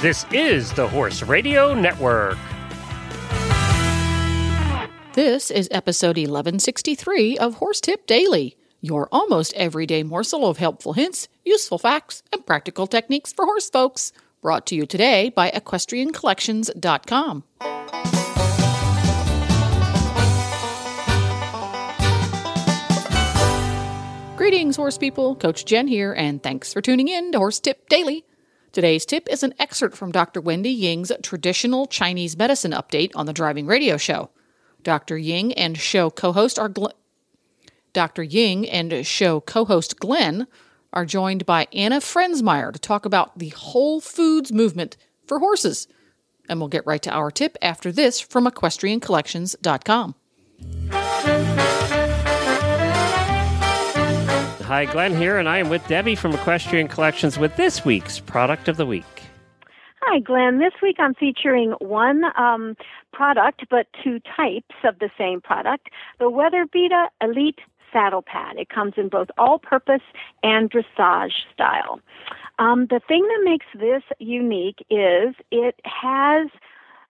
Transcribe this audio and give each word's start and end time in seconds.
This 0.00 0.24
is 0.30 0.72
the 0.74 0.86
Horse 0.86 1.24
Radio 1.24 1.74
Network. 1.74 2.38
This 5.14 5.50
is 5.50 5.66
episode 5.72 6.16
1163 6.16 7.36
of 7.36 7.54
Horse 7.54 7.80
Tip 7.80 8.06
Daily, 8.06 8.56
your 8.80 9.08
almost 9.10 9.52
everyday 9.54 10.04
morsel 10.04 10.46
of 10.46 10.58
helpful 10.58 10.92
hints, 10.92 11.26
useful 11.44 11.78
facts, 11.78 12.22
and 12.32 12.46
practical 12.46 12.86
techniques 12.86 13.32
for 13.32 13.44
horse 13.44 13.68
folks. 13.68 14.12
Brought 14.40 14.66
to 14.66 14.76
you 14.76 14.86
today 14.86 15.30
by 15.30 15.50
EquestrianCollections.com. 15.50 17.42
Greetings, 24.36 24.76
horse 24.76 24.96
people. 24.96 25.34
Coach 25.34 25.64
Jen 25.64 25.88
here, 25.88 26.12
and 26.12 26.40
thanks 26.40 26.72
for 26.72 26.80
tuning 26.80 27.08
in 27.08 27.32
to 27.32 27.38
Horse 27.38 27.58
Tip 27.58 27.88
Daily. 27.88 28.24
Today's 28.72 29.06
tip 29.06 29.28
is 29.30 29.42
an 29.42 29.54
excerpt 29.58 29.96
from 29.96 30.12
Dr. 30.12 30.40
Wendy 30.40 30.70
Ying's 30.70 31.10
traditional 31.22 31.86
Chinese 31.86 32.36
medicine 32.36 32.72
update 32.72 33.10
on 33.14 33.26
the 33.26 33.32
driving 33.32 33.66
radio 33.66 33.96
show. 33.96 34.30
Dr. 34.82 35.16
Ying 35.16 35.52
and 35.54 35.78
show 35.78 36.10
co-host 36.10 36.58
are 36.58 36.68
Gl- 36.68 36.92
Dr. 37.92 38.22
Ying 38.22 38.68
and 38.68 39.06
show 39.06 39.40
co-host 39.40 39.98
Glenn 39.98 40.46
are 40.92 41.04
joined 41.04 41.46
by 41.46 41.66
Anna 41.72 42.00
Frensemeyer 42.00 42.72
to 42.72 42.78
talk 42.78 43.04
about 43.04 43.38
the 43.38 43.48
whole 43.50 44.00
foods 44.00 44.52
movement 44.52 44.96
for 45.26 45.38
horses. 45.38 45.88
And 46.48 46.60
we'll 46.60 46.68
get 46.68 46.86
right 46.86 47.02
to 47.02 47.10
our 47.10 47.30
tip 47.30 47.56
after 47.60 47.90
this 47.92 48.20
from 48.20 48.46
equestriancollections.com. 48.46 50.14
Hi, 54.68 54.84
Glenn 54.84 55.16
here, 55.16 55.38
and 55.38 55.48
I 55.48 55.60
am 55.60 55.70
with 55.70 55.86
Debbie 55.88 56.14
from 56.14 56.34
Equestrian 56.34 56.88
Collections 56.88 57.38
with 57.38 57.56
this 57.56 57.86
week's 57.86 58.20
product 58.20 58.68
of 58.68 58.76
the 58.76 58.84
week. 58.84 59.22
Hi, 60.02 60.18
Glenn. 60.18 60.58
This 60.58 60.74
week 60.82 60.96
I'm 60.98 61.14
featuring 61.14 61.70
one 61.80 62.24
um, 62.36 62.76
product, 63.10 63.64
but 63.70 63.86
two 64.04 64.20
types 64.36 64.74
of 64.84 64.98
the 64.98 65.08
same 65.16 65.40
product 65.40 65.88
the 66.18 66.26
WeatherBeeta 66.26 67.06
Elite 67.22 67.60
Saddle 67.90 68.20
Pad. 68.20 68.58
It 68.58 68.68
comes 68.68 68.92
in 68.98 69.08
both 69.08 69.28
all 69.38 69.58
purpose 69.58 70.02
and 70.42 70.70
dressage 70.70 71.32
style. 71.50 72.00
Um, 72.58 72.88
the 72.90 73.00
thing 73.08 73.26
that 73.26 73.50
makes 73.50 73.64
this 73.74 74.02
unique 74.18 74.84
is 74.90 75.34
it 75.50 75.80
has 75.84 76.48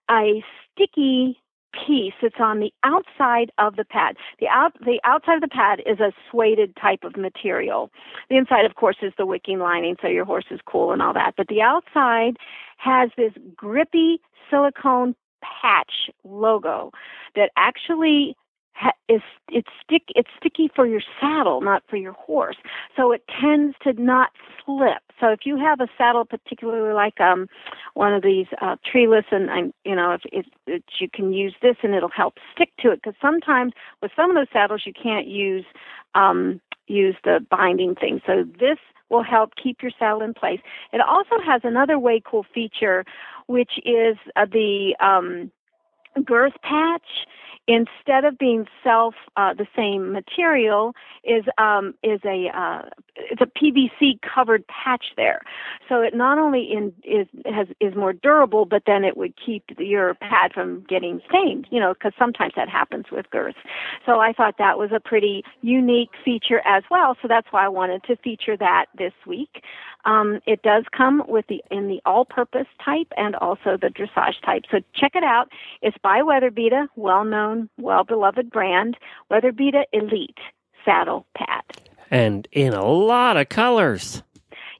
a 0.09 0.41
sticky 0.71 1.37
piece 1.73 2.13
that's 2.21 2.39
on 2.39 2.59
the 2.59 2.73
outside 2.83 3.51
of 3.57 3.75
the 3.75 3.85
pad. 3.85 4.15
The 4.39 4.47
out 4.47 4.73
the 4.79 4.99
outside 5.03 5.35
of 5.35 5.41
the 5.41 5.47
pad 5.47 5.81
is 5.85 5.99
a 5.99 6.11
suede 6.29 6.75
type 6.81 7.03
of 7.03 7.15
material. 7.15 7.91
The 8.29 8.37
inside, 8.37 8.65
of 8.65 8.75
course, 8.75 8.97
is 9.01 9.13
the 9.17 9.25
wicking 9.25 9.59
lining, 9.59 9.95
so 10.01 10.07
your 10.07 10.25
horse 10.25 10.45
is 10.51 10.59
cool 10.65 10.91
and 10.91 11.01
all 11.01 11.13
that. 11.13 11.33
But 11.37 11.47
the 11.47 11.61
outside 11.61 12.37
has 12.77 13.09
this 13.17 13.33
grippy 13.55 14.19
silicone 14.49 15.15
patch 15.41 16.09
logo 16.23 16.91
that 17.35 17.51
actually 17.55 18.35
is 19.07 19.21
it's 19.49 19.69
stick 19.83 20.03
it's 20.09 20.29
sticky 20.37 20.69
for 20.75 20.85
your 20.85 21.01
saddle, 21.19 21.61
not 21.61 21.83
for 21.89 21.97
your 21.97 22.13
horse. 22.13 22.57
So 22.95 23.11
it 23.11 23.23
tends 23.41 23.75
to 23.83 23.93
not 23.93 24.29
slip. 24.65 25.01
So 25.19 25.29
if 25.29 25.39
you 25.45 25.57
have 25.57 25.81
a 25.81 25.87
saddle, 25.97 26.25
particularly 26.25 26.93
like 26.93 27.19
um 27.19 27.47
one 27.95 28.13
of 28.13 28.23
these 28.23 28.47
uh, 28.61 28.75
treeless, 28.89 29.25
and 29.31 29.49
I'm 29.49 29.73
you 29.83 29.95
know 29.95 30.17
if, 30.31 30.45
you 30.99 31.09
can 31.13 31.33
use 31.33 31.55
this 31.61 31.77
and 31.83 31.93
it'll 31.93 32.09
help 32.09 32.35
stick 32.53 32.71
to 32.79 32.91
it 32.91 33.01
because 33.01 33.15
sometimes 33.21 33.73
with 34.01 34.11
some 34.15 34.29
of 34.29 34.35
those 34.35 34.51
saddles 34.53 34.83
you 34.85 34.93
can't 34.93 35.27
use 35.27 35.65
um 36.15 36.61
use 36.87 37.15
the 37.23 37.45
binding 37.49 37.95
thing. 37.95 38.21
So 38.25 38.43
this 38.59 38.77
will 39.09 39.23
help 39.23 39.53
keep 39.61 39.81
your 39.81 39.91
saddle 39.97 40.21
in 40.21 40.33
place. 40.33 40.59
It 40.93 41.01
also 41.01 41.35
has 41.43 41.61
another 41.63 41.97
way 41.99 42.21
cool 42.23 42.45
feature, 42.53 43.05
which 43.47 43.73
is 43.83 44.17
uh, 44.35 44.45
the 44.45 44.95
um, 44.99 45.51
girth 46.25 46.53
patch 46.61 47.27
instead 47.69 48.25
of 48.25 48.35
being 48.39 48.65
self 48.83 49.13
uh, 49.37 49.53
the 49.53 49.67
same 49.75 50.11
material 50.11 50.95
is 51.23 51.43
um, 51.59 51.93
is 52.01 52.19
a 52.25 52.47
uh, 52.53 52.89
it's 53.15 53.41
a 53.41 53.45
PVC 53.45 54.19
covered 54.21 54.65
patch 54.67 55.05
there. 55.15 55.41
So 55.87 56.01
it 56.01 56.15
not 56.15 56.39
only 56.39 56.71
in, 56.71 56.91
is 57.03 57.27
has 57.45 57.67
is 57.79 57.95
more 57.95 58.11
durable, 58.11 58.65
but 58.65 58.83
then 58.87 59.03
it 59.03 59.15
would 59.15 59.33
keep 59.43 59.63
your 59.77 60.15
pad 60.15 60.51
from 60.53 60.83
getting 60.89 61.21
stained. 61.29 61.67
You 61.69 61.79
know, 61.79 61.93
because 61.93 62.13
sometimes 62.17 62.53
that 62.55 62.69
happens 62.69 63.05
with 63.11 63.29
girth. 63.29 63.55
So 64.05 64.19
I 64.19 64.33
thought 64.33 64.55
that 64.57 64.79
was 64.79 64.89
a 64.91 64.99
pretty 64.99 65.43
unique 65.61 66.11
feature 66.25 66.61
as 66.65 66.83
well. 66.89 67.15
So 67.21 67.27
that's 67.27 67.47
why 67.51 67.65
I 67.65 67.69
wanted 67.69 68.03
to 68.05 68.15
feature 68.17 68.57
that 68.57 68.87
this 68.97 69.13
week. 69.27 69.63
Um, 70.05 70.39
it 70.45 70.61
does 70.61 70.85
come 70.95 71.23
with 71.27 71.45
the 71.47 71.61
in 71.69 71.87
the 71.87 72.01
all-purpose 72.05 72.67
type 72.83 73.11
and 73.17 73.35
also 73.35 73.77
the 73.77 73.87
dressage 73.87 74.41
type. 74.45 74.63
So 74.71 74.79
check 74.93 75.11
it 75.15 75.23
out. 75.23 75.49
It's 75.81 75.97
by 76.01 76.21
WeatherBeeta, 76.21 76.87
well-known, 76.95 77.69
well-beloved 77.77 78.49
brand, 78.49 78.97
WeatherBeeta 79.29 79.83
Elite 79.91 80.39
Saddle 80.85 81.25
Pad. 81.35 81.63
And 82.09 82.47
in 82.51 82.73
a 82.73 82.85
lot 82.85 83.37
of 83.37 83.49
colors. 83.49 84.23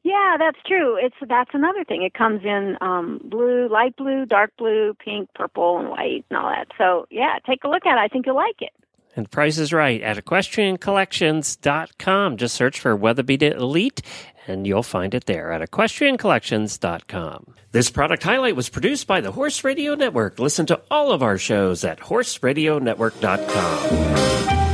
Yeah, 0.03 0.38
that's 0.40 0.58
true. 0.66 0.96
It's 0.96 1.16
that's 1.28 1.52
another 1.53 1.84
thing. 1.84 2.03
It 2.03 2.13
comes 2.13 2.44
in 2.44 2.78
um, 2.79 3.19
blue, 3.25 3.68
light 3.68 3.96
blue, 3.97 4.25
dark 4.25 4.52
blue, 4.58 4.94
pink, 4.94 5.29
purple, 5.35 5.78
and 5.78 5.90
white, 5.90 6.25
and 6.29 6.38
all 6.40 6.50
that. 6.50 6.69
So 6.78 7.06
yeah, 7.12 7.38
take 7.46 7.63
a 7.66 7.68
look 7.68 7.85
at 7.85 7.97
it. 7.97 8.02
I 8.02 8.08
think 8.08 8.25
you'll 8.25 8.35
like 8.35 8.62
it. 8.62 8.72
And 9.16 9.25
the 9.25 9.30
price 9.30 9.58
is 9.58 9.74
right 9.74 10.02
at 10.02 10.24
equestriancollections.com. 10.24 12.38
Just 12.38 12.56
search 12.56 12.80
for 12.80 12.97
WeatherBeeta 12.97 13.56
Elite 13.56 14.02
and 14.50 14.66
you'll 14.66 14.84
find 14.84 15.14
it 15.14 15.25
there 15.25 15.52
at 15.52 15.62
equestriancollections.com. 15.62 17.53
This 17.72 17.92
product 17.92 18.24
highlight 18.24 18.56
was 18.56 18.68
produced 18.68 19.06
by 19.06 19.22
the 19.22 19.31
Horse 19.31 19.64
Radio 19.64 19.94
Network. 19.94 20.40
Listen 20.40 20.66
to 20.66 20.81
all 20.90 21.12
of 21.12 21.22
our 21.22 21.38
shows 21.38 21.84
at 21.84 22.00
horseradionetwork.com. 22.00 24.69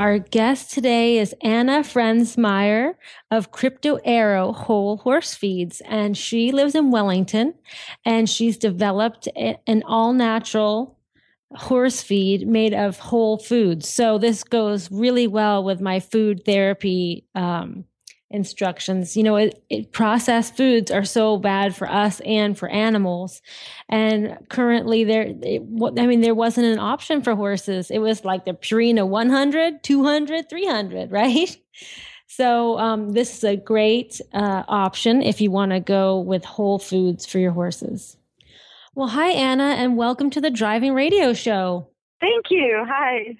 Our 0.00 0.18
guest 0.18 0.70
today 0.70 1.18
is 1.18 1.34
Anna 1.42 1.80
Frensemeyer 1.80 2.94
of 3.30 3.52
Crypto 3.52 3.98
Aero 4.02 4.50
Whole 4.50 4.96
Horse 4.96 5.34
Feeds, 5.34 5.82
and 5.82 6.16
she 6.16 6.52
lives 6.52 6.74
in 6.74 6.90
Wellington, 6.90 7.52
and 8.06 8.26
she's 8.26 8.56
developed 8.56 9.28
an 9.36 9.82
all 9.86 10.14
natural 10.14 10.96
horse 11.52 12.02
feed 12.02 12.48
made 12.48 12.72
of 12.72 12.98
whole 12.98 13.36
foods. 13.36 13.90
So 13.90 14.16
this 14.16 14.42
goes 14.42 14.90
really 14.90 15.26
well 15.26 15.62
with 15.62 15.82
my 15.82 16.00
food 16.00 16.46
therapy 16.46 17.26
um, 17.34 17.84
instructions. 18.30 19.16
You 19.16 19.24
know, 19.24 19.36
it, 19.36 19.62
it, 19.68 19.92
processed 19.92 20.56
foods 20.56 20.90
are 20.90 21.04
so 21.04 21.36
bad 21.36 21.74
for 21.74 21.90
us 21.90 22.20
and 22.20 22.56
for 22.56 22.68
animals. 22.68 23.42
And 23.88 24.38
currently 24.48 25.04
there, 25.04 25.34
it, 25.42 25.62
I 25.98 26.06
mean, 26.06 26.20
there 26.20 26.34
wasn't 26.34 26.68
an 26.68 26.78
option 26.78 27.22
for 27.22 27.34
horses. 27.34 27.90
It 27.90 27.98
was 27.98 28.24
like 28.24 28.44
the 28.44 28.52
Purina 28.52 29.06
100, 29.06 29.82
200, 29.82 30.48
300, 30.48 31.10
right? 31.12 31.56
So 32.26 32.78
um, 32.78 33.10
this 33.10 33.36
is 33.36 33.44
a 33.44 33.56
great 33.56 34.20
uh, 34.32 34.62
option 34.68 35.20
if 35.20 35.40
you 35.40 35.50
want 35.50 35.72
to 35.72 35.80
go 35.80 36.20
with 36.20 36.44
whole 36.44 36.78
foods 36.78 37.26
for 37.26 37.38
your 37.38 37.52
horses. 37.52 38.16
Well, 38.94 39.08
hi, 39.08 39.30
Anna, 39.30 39.74
and 39.78 39.96
welcome 39.96 40.30
to 40.30 40.40
the 40.40 40.50
Driving 40.50 40.94
Radio 40.94 41.32
Show. 41.32 41.88
Thank 42.20 42.50
you. 42.50 42.84
Hi. 42.86 43.36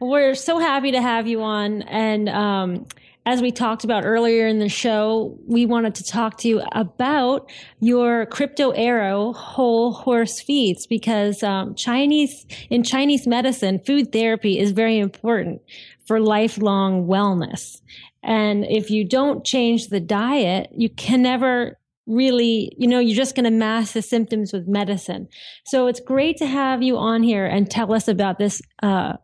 We're 0.00 0.34
so 0.34 0.58
happy 0.58 0.92
to 0.92 1.00
have 1.00 1.26
you 1.26 1.42
on. 1.42 1.82
And 1.82 2.28
um, 2.28 2.86
as 3.24 3.40
we 3.40 3.52
talked 3.52 3.84
about 3.84 4.04
earlier 4.04 4.46
in 4.46 4.58
the 4.58 4.68
show, 4.68 5.38
we 5.46 5.64
wanted 5.64 5.94
to 5.96 6.04
talk 6.04 6.38
to 6.38 6.48
you 6.48 6.62
about 6.72 7.48
your 7.78 8.26
Crypto 8.26 8.70
Aero 8.70 9.32
whole 9.32 9.92
horse 9.92 10.40
feeds 10.40 10.86
because 10.86 11.42
um, 11.42 11.74
Chinese 11.76 12.44
in 12.68 12.82
Chinese 12.82 13.26
medicine, 13.26 13.80
food 13.86 14.10
therapy 14.10 14.58
is 14.58 14.72
very 14.72 14.98
important 14.98 15.62
for 16.04 16.18
lifelong 16.18 17.06
wellness. 17.06 17.80
And 18.24 18.64
if 18.64 18.90
you 18.90 19.04
don't 19.04 19.44
change 19.44 19.88
the 19.88 20.00
diet, 20.00 20.70
you 20.72 20.88
can 20.88 21.22
never 21.22 21.78
really, 22.06 22.72
you 22.76 22.88
know, 22.88 22.98
you're 22.98 23.16
just 23.16 23.36
going 23.36 23.44
to 23.44 23.50
mask 23.50 23.94
the 23.94 24.02
symptoms 24.02 24.52
with 24.52 24.66
medicine. 24.66 25.28
So 25.66 25.86
it's 25.86 26.00
great 26.00 26.36
to 26.38 26.46
have 26.46 26.82
you 26.82 26.96
on 26.98 27.22
here 27.22 27.46
and 27.46 27.70
tell 27.70 27.92
us 27.94 28.08
about 28.08 28.38
this 28.38 28.60
uh, 28.82 29.14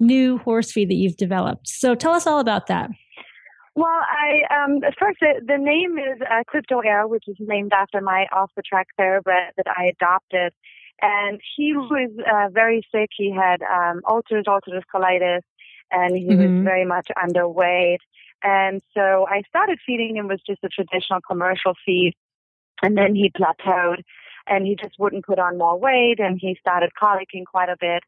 new 0.00 0.38
horse 0.38 0.72
feed 0.72 0.88
that 0.88 0.94
you've 0.94 1.18
developed. 1.18 1.68
So 1.68 1.94
tell 1.94 2.12
us 2.12 2.26
all 2.26 2.40
about 2.40 2.68
that. 2.68 2.88
Well, 3.76 3.88
I 3.88 4.64
um, 4.64 4.80
first 4.98 5.18
the, 5.20 5.40
the 5.44 5.58
name 5.58 5.98
is 5.98 6.20
uh, 6.20 6.44
Crypto 6.46 6.80
Aero, 6.80 7.08
which 7.08 7.24
is 7.26 7.36
named 7.40 7.72
after 7.72 8.00
my 8.00 8.26
off 8.32 8.50
the 8.54 8.62
track 8.62 8.86
thoroughbred 8.96 9.52
that 9.56 9.66
I 9.66 9.86
adopted, 9.86 10.52
and 11.02 11.40
he 11.56 11.72
was 11.72 12.10
uh, 12.20 12.50
very 12.52 12.86
sick. 12.92 13.10
He 13.16 13.32
had 13.32 13.62
um, 13.62 14.00
ulcerative 14.04 14.44
ulcerative 14.44 14.82
colitis, 14.94 15.42
and 15.90 16.16
he 16.16 16.28
mm-hmm. 16.28 16.56
was 16.56 16.64
very 16.64 16.84
much 16.84 17.08
underweight. 17.16 17.98
And 18.44 18.82
so 18.92 19.26
I 19.28 19.42
started 19.48 19.78
feeding 19.84 20.16
him 20.16 20.28
with 20.28 20.40
just 20.46 20.62
a 20.62 20.68
traditional 20.68 21.20
commercial 21.26 21.72
feed. 21.84 22.14
And 22.82 22.96
then 22.96 23.14
he 23.14 23.30
plateaued 23.30 24.02
and 24.46 24.66
he 24.66 24.76
just 24.76 24.98
wouldn't 24.98 25.24
put 25.24 25.38
on 25.38 25.56
more 25.56 25.78
weight 25.78 26.20
and 26.20 26.38
he 26.38 26.56
started 26.60 26.90
colicking 27.00 27.44
quite 27.46 27.70
a 27.70 27.76
bit. 27.80 28.02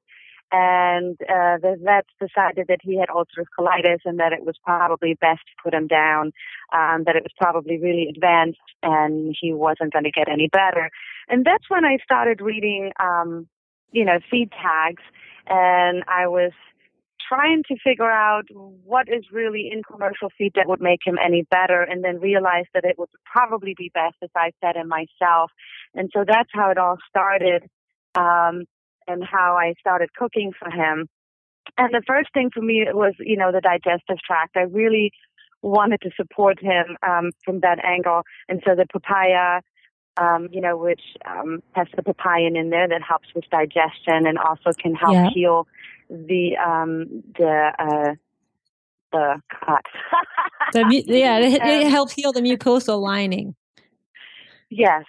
And 0.53 1.17
uh, 1.23 1.59
the 1.61 1.77
vets 1.83 2.09
decided 2.21 2.67
that 2.69 2.79
he 2.83 2.99
had 2.99 3.09
ulcerative 3.09 3.47
colitis 3.59 3.99
and 4.05 4.21
that 4.21 4.33
it 4.33 4.45
was 4.45 4.57
probably 4.63 5.15
best 5.15 5.41
to 5.41 5.63
put 5.63 5.75
him 5.75 5.87
down, 5.87 6.33
um, 6.73 7.05
that 7.05 7.17
it 7.17 7.23
was 7.23 7.33
probably 7.37 7.79
really 7.79 8.07
advanced 8.09 8.61
and 8.83 9.35
he 9.41 9.53
wasn't 9.53 9.93
going 9.93 10.05
to 10.05 10.11
get 10.11 10.29
any 10.29 10.49
better. 10.49 10.91
And 11.29 11.45
that's 11.45 11.69
when 11.69 11.85
I 11.85 11.99
started 12.03 12.41
reading, 12.41 12.93
um, 13.01 13.49
you 13.91 14.05
know, 14.05 14.19
feed 14.31 14.51
tags, 14.53 15.03
and 15.49 16.05
I 16.07 16.27
was 16.29 16.53
trying 17.29 17.63
to 17.69 17.77
figure 17.83 18.11
out 18.11 18.45
what 18.53 19.09
is 19.09 19.25
really 19.33 19.69
in 19.73 19.83
commercial 19.83 20.31
feed 20.37 20.53
that 20.55 20.69
would 20.69 20.81
make 20.81 21.01
him 21.05 21.19
any 21.25 21.43
better 21.51 21.83
and 21.83 22.05
then 22.05 22.21
realized 22.21 22.69
that 22.75 22.85
it 22.85 22.97
would 22.99 23.09
probably 23.25 23.75
be 23.77 23.91
best 23.93 24.17
if 24.23 24.31
I 24.37 24.53
fed 24.61 24.77
him 24.77 24.89
myself. 24.89 25.51
And 25.95 26.11
so 26.15 26.25
that's 26.27 26.51
how 26.53 26.71
it 26.71 26.79
all 26.79 26.99
started. 27.09 27.69
Um, 28.15 28.65
and 29.06 29.25
how 29.25 29.56
I 29.56 29.75
started 29.81 30.14
cooking 30.14 30.53
for 30.58 30.70
him. 30.70 31.08
And 31.79 31.93
the 31.93 32.03
first 32.06 32.32
thing 32.32 32.50
for 32.53 32.62
me 32.62 32.87
was, 32.93 33.14
you 33.19 33.37
know, 33.37 33.53
the 33.53 33.61
digestive 33.61 34.19
tract. 34.25 34.56
I 34.56 34.62
really 34.62 35.12
wanted 35.62 36.00
to 36.03 36.11
support 36.17 36.61
him 36.61 36.97
um, 37.03 37.31
from 37.44 37.61
that 37.61 37.85
angle. 37.85 38.23
And 38.49 38.62
so 38.67 38.75
the 38.75 38.87
papaya, 38.87 39.61
um, 40.17 40.49
you 40.53 40.61
know, 40.61 40.76
which 40.76 41.03
um, 41.26 41.62
has 41.73 41.88
the 41.94 42.03
papain 42.03 42.56
in 42.56 42.70
there 42.70 42.88
that 42.88 43.03
helps 43.03 43.29
with 43.35 43.44
digestion 43.50 44.26
and 44.26 44.38
also 44.38 44.70
can 44.81 44.94
help 44.94 45.14
yeah. 45.14 45.31
heal 45.35 45.67
the 46.09 46.56
um, 46.56 47.23
the 47.37 47.73
uh, 47.79 48.14
the 49.12 49.43
cut. 49.50 49.85
the, 50.73 51.05
yeah, 51.06 51.38
it, 51.38 51.61
it 51.62 51.91
helps 51.91 52.12
heal 52.12 52.32
the 52.32 52.41
mucosal 52.41 53.00
lining. 53.00 53.55
Yes, 54.70 55.05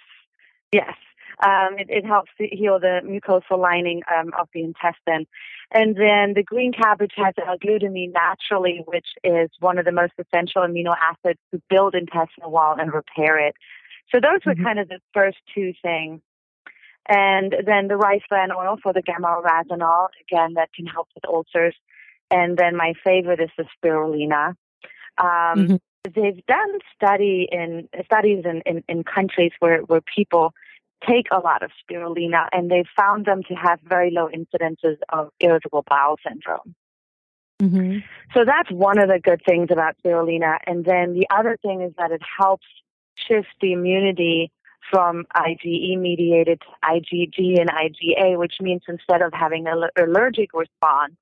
yes. 0.72 0.94
Um, 1.40 1.78
it, 1.78 1.86
it, 1.88 2.04
helps 2.04 2.30
to 2.38 2.48
heal 2.48 2.80
the 2.80 3.00
mucosal 3.04 3.58
lining 3.58 4.02
um, 4.12 4.32
of 4.36 4.48
the 4.52 4.62
intestine. 4.62 5.26
And 5.70 5.94
then 5.94 6.34
the 6.34 6.42
green 6.42 6.72
cabbage 6.72 7.12
has 7.16 7.34
L-glutamine 7.38 8.12
naturally, 8.12 8.82
which 8.86 9.06
is 9.22 9.48
one 9.60 9.78
of 9.78 9.84
the 9.84 9.92
most 9.92 10.14
essential 10.18 10.62
amino 10.62 10.96
acids 11.00 11.38
to 11.52 11.62
build 11.70 11.94
intestinal 11.94 12.50
wall 12.50 12.74
and 12.78 12.92
repair 12.92 13.38
it. 13.38 13.54
So 14.12 14.20
those 14.20 14.40
were 14.44 14.54
mm-hmm. 14.54 14.64
kind 14.64 14.78
of 14.80 14.88
the 14.88 14.98
first 15.12 15.38
two 15.54 15.74
things. 15.80 16.22
And 17.08 17.54
then 17.64 17.88
the 17.88 17.96
rice 17.96 18.22
bran 18.28 18.50
oil 18.52 18.76
for 18.82 18.92
the 18.92 19.02
gamma 19.02 19.28
oryzanol, 19.28 20.08
again, 20.20 20.54
that 20.54 20.72
can 20.74 20.86
help 20.86 21.08
with 21.14 21.24
ulcers. 21.24 21.74
And 22.30 22.56
then 22.56 22.76
my 22.76 22.92
favorite 23.04 23.40
is 23.40 23.50
the 23.56 23.64
spirulina. 23.76 24.54
Um, 25.16 25.26
mm-hmm. 25.26 25.76
They've 26.04 26.44
done 26.46 26.78
study 26.94 27.48
in 27.50 27.88
studies 28.04 28.44
in, 28.44 28.62
in, 28.66 28.84
in 28.88 29.04
countries 29.04 29.52
where, 29.58 29.80
where 29.80 30.00
people 30.00 30.52
take 31.06 31.26
a 31.30 31.38
lot 31.38 31.62
of 31.62 31.70
spirulina 31.82 32.48
and 32.52 32.70
they 32.70 32.84
found 32.96 33.24
them 33.24 33.42
to 33.48 33.54
have 33.54 33.80
very 33.82 34.10
low 34.10 34.28
incidences 34.28 34.96
of 35.10 35.30
irritable 35.40 35.84
bowel 35.88 36.16
syndrome. 36.26 36.74
Mm-hmm. 37.62 37.98
So 38.34 38.44
that's 38.44 38.70
one 38.70 38.98
of 38.98 39.08
the 39.08 39.18
good 39.18 39.40
things 39.46 39.68
about 39.70 39.96
spirulina. 40.04 40.58
And 40.66 40.84
then 40.84 41.14
the 41.14 41.26
other 41.30 41.56
thing 41.60 41.82
is 41.82 41.92
that 41.98 42.10
it 42.10 42.22
helps 42.38 42.66
shift 43.16 43.48
the 43.60 43.72
immunity 43.72 44.52
from 44.90 45.24
IgE 45.34 45.98
mediated 45.98 46.60
to 46.60 46.66
IgG 46.84 47.60
and 47.60 47.68
IgA, 47.68 48.38
which 48.38 48.54
means 48.60 48.82
instead 48.88 49.22
of 49.22 49.32
having 49.32 49.66
an 49.66 49.88
allergic 49.98 50.54
response, 50.54 51.14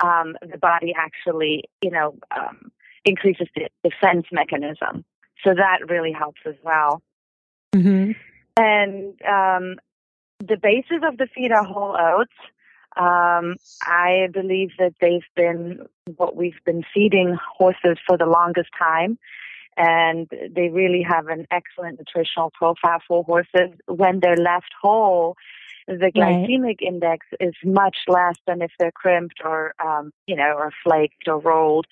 um, 0.00 0.36
the 0.40 0.58
body 0.58 0.92
actually, 0.96 1.64
you 1.82 1.90
know, 1.90 2.16
um, 2.36 2.72
increases 3.04 3.46
the 3.54 3.68
defense 3.88 4.26
mechanism. 4.32 5.04
So 5.44 5.54
that 5.54 5.88
really 5.88 6.12
helps 6.12 6.40
as 6.46 6.54
well. 6.62 7.02
Mm-hmm. 7.74 8.12
And 8.56 9.20
um, 9.22 9.76
the 10.38 10.56
basis 10.60 11.02
of 11.02 11.16
the 11.16 11.26
feed 11.34 11.52
are 11.52 11.64
whole 11.64 11.96
oats. 11.98 12.32
Um, 12.96 13.56
I 13.82 14.28
believe 14.32 14.70
that 14.78 14.94
they've 15.00 15.26
been 15.34 15.86
what 16.16 16.36
we've 16.36 16.62
been 16.64 16.84
feeding 16.94 17.36
horses 17.58 17.98
for 18.06 18.16
the 18.16 18.26
longest 18.26 18.70
time. 18.78 19.18
And 19.76 20.28
they 20.30 20.68
really 20.68 21.02
have 21.02 21.26
an 21.26 21.46
excellent 21.50 21.98
nutritional 21.98 22.52
profile 22.54 23.02
for 23.08 23.24
horses. 23.24 23.76
When 23.86 24.20
they're 24.20 24.36
left 24.36 24.72
whole, 24.80 25.36
the 25.88 26.12
glycemic 26.14 26.62
right. 26.62 26.80
index 26.80 27.26
is 27.40 27.54
much 27.64 27.96
less 28.06 28.36
than 28.46 28.62
if 28.62 28.70
they're 28.78 28.92
crimped 28.92 29.40
or, 29.44 29.74
um, 29.84 30.12
you 30.28 30.36
know, 30.36 30.54
or 30.56 30.70
flaked 30.84 31.26
or 31.26 31.40
rolled. 31.40 31.86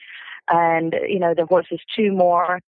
And, 0.48 0.94
you 1.08 1.18
know, 1.18 1.34
the 1.34 1.46
horses 1.46 1.80
chew 1.94 2.12
more. 2.12 2.60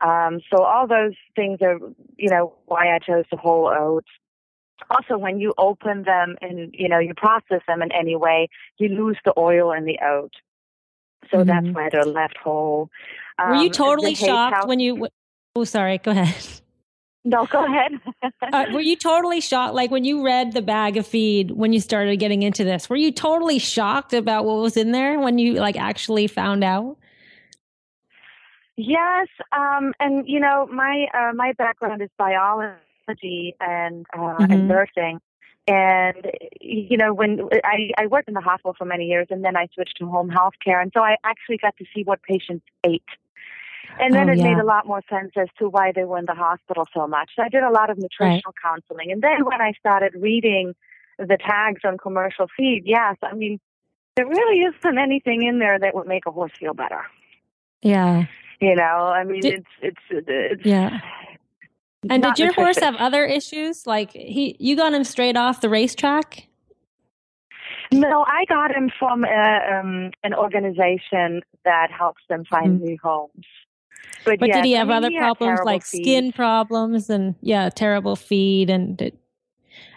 Um, 0.00 0.40
so 0.50 0.62
all 0.62 0.86
those 0.86 1.14
things 1.36 1.58
are, 1.60 1.78
you 2.20 2.28
know, 2.28 2.54
why 2.66 2.94
I 2.94 2.98
chose 2.98 3.24
the 3.30 3.36
whole 3.36 3.68
oats. 3.68 4.08
Also, 4.90 5.18
when 5.18 5.40
you 5.40 5.52
open 5.58 6.04
them 6.04 6.36
and 6.40 6.74
you 6.76 6.88
know 6.88 6.98
you 6.98 7.14
process 7.14 7.60
them 7.66 7.82
in 7.82 7.90
any 7.92 8.16
way, 8.16 8.48
you 8.78 8.88
lose 8.88 9.18
the 9.24 9.32
oil 9.36 9.72
in 9.72 9.84
the 9.84 9.98
oat. 10.04 10.32
So 11.30 11.38
mm-hmm. 11.38 11.48
that's 11.48 11.74
why 11.74 11.88
they're 11.90 12.04
left 12.04 12.36
whole. 12.38 12.90
Um, 13.38 13.50
Were 13.50 13.56
you 13.56 13.66
um, 13.66 13.72
totally 13.72 14.14
shocked 14.14 14.66
when 14.66 14.80
you? 14.80 15.08
Oh, 15.56 15.64
sorry. 15.64 15.98
Go 15.98 16.12
ahead. 16.12 16.34
No, 17.24 17.46
go 17.46 17.64
ahead. 17.64 18.00
uh, 18.52 18.66
were 18.72 18.80
you 18.80 18.96
totally 18.96 19.40
shocked? 19.40 19.74
Like 19.74 19.90
when 19.90 20.04
you 20.04 20.24
read 20.24 20.52
the 20.52 20.62
bag 20.62 20.96
of 20.96 21.06
feed 21.06 21.50
when 21.50 21.72
you 21.72 21.80
started 21.80 22.16
getting 22.16 22.42
into 22.42 22.64
this, 22.64 22.88
were 22.88 22.96
you 22.96 23.12
totally 23.12 23.58
shocked 23.58 24.14
about 24.14 24.46
what 24.46 24.56
was 24.56 24.76
in 24.76 24.92
there 24.92 25.18
when 25.18 25.38
you 25.38 25.54
like 25.54 25.76
actually 25.76 26.26
found 26.26 26.64
out? 26.64 26.96
Yes, 28.82 29.28
um, 29.52 29.92
and 30.00 30.26
you 30.26 30.40
know, 30.40 30.66
my 30.72 31.06
uh, 31.12 31.34
my 31.34 31.52
background 31.52 32.00
is 32.00 32.08
biology 32.16 33.54
and 33.60 34.06
uh, 34.14 34.18
mm-hmm. 34.18 34.50
and 34.50 34.68
nursing, 34.68 35.20
and 35.68 36.30
you 36.62 36.96
know, 36.96 37.12
when 37.12 37.46
I, 37.62 37.90
I 37.98 38.06
worked 38.06 38.28
in 38.28 38.34
the 38.34 38.40
hospital 38.40 38.74
for 38.78 38.86
many 38.86 39.04
years, 39.04 39.26
and 39.28 39.44
then 39.44 39.54
I 39.54 39.68
switched 39.74 39.98
to 39.98 40.06
home 40.06 40.30
health 40.30 40.54
care, 40.64 40.80
and 40.80 40.90
so 40.96 41.02
I 41.02 41.16
actually 41.24 41.58
got 41.58 41.76
to 41.76 41.84
see 41.94 42.04
what 42.04 42.22
patients 42.22 42.64
ate. 42.82 43.02
And 43.98 44.14
then 44.14 44.30
oh, 44.30 44.32
it 44.32 44.38
yeah. 44.38 44.54
made 44.54 44.58
a 44.58 44.64
lot 44.64 44.86
more 44.86 45.02
sense 45.10 45.32
as 45.36 45.48
to 45.58 45.68
why 45.68 45.92
they 45.94 46.04
were 46.04 46.16
in 46.16 46.24
the 46.24 46.34
hospital 46.34 46.86
so 46.94 47.06
much. 47.06 47.32
So 47.36 47.42
I 47.42 47.50
did 47.50 47.62
a 47.62 47.70
lot 47.70 47.90
of 47.90 47.98
nutritional 47.98 48.40
right. 48.46 48.54
counseling. 48.62 49.12
And 49.12 49.20
then 49.20 49.44
when 49.44 49.60
I 49.60 49.72
started 49.78 50.14
reading 50.14 50.74
the 51.18 51.36
tags 51.36 51.82
on 51.84 51.98
commercial 51.98 52.46
feed, 52.56 52.84
yes, 52.86 53.16
I 53.22 53.34
mean, 53.34 53.60
there 54.16 54.26
really 54.26 54.60
isn't 54.60 54.96
anything 54.98 55.42
in 55.42 55.58
there 55.58 55.78
that 55.78 55.94
would 55.94 56.06
make 56.06 56.24
a 56.26 56.30
horse 56.30 56.52
feel 56.58 56.72
better. 56.72 57.02
Yeah. 57.82 58.26
You 58.60 58.76
know, 58.76 58.82
I 58.82 59.24
mean, 59.24 59.40
did, 59.40 59.64
it's, 59.80 59.98
it's, 60.10 60.28
it's 60.28 60.66
yeah. 60.66 61.00
And 62.08 62.22
did 62.22 62.38
your 62.38 62.52
horse 62.52 62.78
have 62.78 62.94
other 62.96 63.24
issues? 63.24 63.86
Like 63.86 64.12
he, 64.12 64.56
you 64.58 64.76
got 64.76 64.92
him 64.92 65.04
straight 65.04 65.36
off 65.36 65.60
the 65.60 65.68
racetrack? 65.68 66.46
No, 67.92 68.24
I 68.26 68.44
got 68.48 68.74
him 68.74 68.90
from 68.98 69.24
a, 69.24 69.80
um, 69.80 70.10
an 70.22 70.34
organization 70.34 71.42
that 71.64 71.90
helps 71.90 72.22
them 72.28 72.44
find 72.44 72.76
mm-hmm. 72.78 72.84
new 72.84 72.98
homes. 73.02 73.44
But, 74.24 74.38
but 74.38 74.52
did 74.52 74.64
he 74.64 74.72
have 74.72 74.90
I 74.90 74.94
mean, 74.94 75.04
other 75.04 75.10
he 75.10 75.18
problems 75.18 75.60
like 75.64 75.84
feed. 75.84 76.02
skin 76.02 76.32
problems 76.32 77.10
and 77.10 77.34
yeah, 77.40 77.68
terrible 77.70 78.16
feed 78.16 78.70
and 78.70 78.96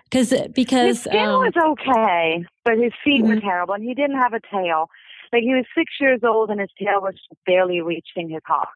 because 0.03 0.33
because 0.53 0.87
his 0.87 1.01
skin 1.01 1.27
um, 1.27 1.39
was 1.39 1.53
okay, 1.57 2.45
but 2.63 2.77
his 2.77 2.93
feet 3.03 3.23
mm-hmm. 3.23 3.35
were 3.35 3.41
terrible, 3.41 3.73
and 3.73 3.83
he 3.83 3.93
didn't 3.93 4.17
have 4.17 4.33
a 4.33 4.39
tail. 4.39 4.89
Like 5.33 5.41
he 5.41 5.55
was 5.55 5.65
six 5.75 5.91
years 5.99 6.19
old 6.23 6.51
and 6.51 6.61
his 6.61 6.69
tail 6.79 7.01
was 7.01 7.15
barely 7.47 7.81
reaching 7.81 8.29
his 8.29 8.41
hocks. 8.45 8.69